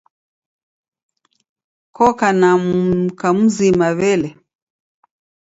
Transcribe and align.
Koka 1.95 2.29
na 2.39 2.49
mka 2.63 3.29
mzima 3.39 3.87
wele? 3.99 4.29